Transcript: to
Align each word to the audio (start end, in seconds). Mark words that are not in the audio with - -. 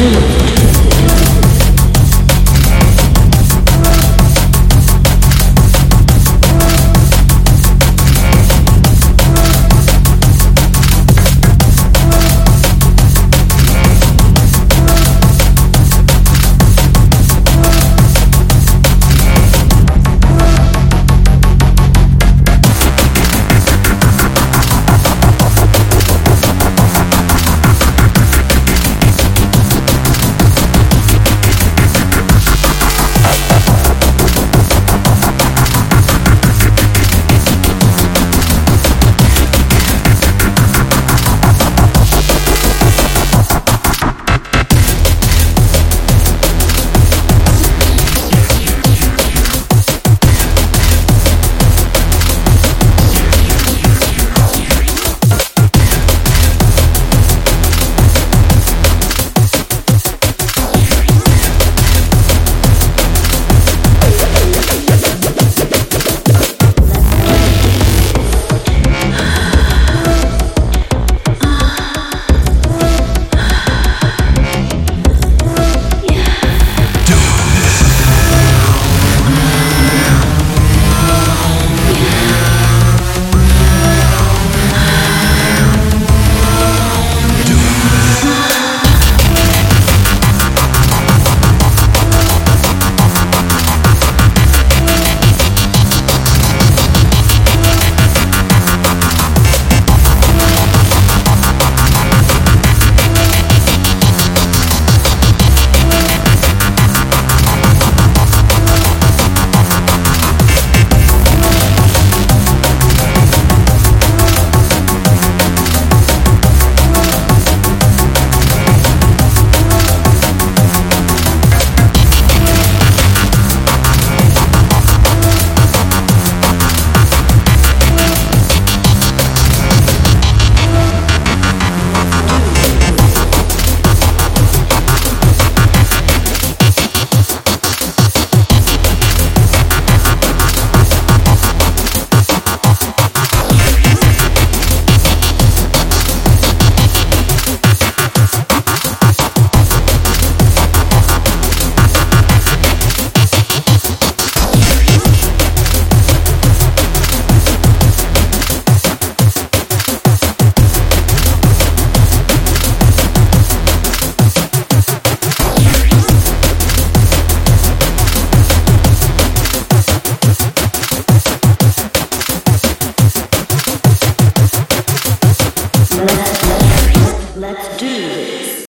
to 0.00 0.29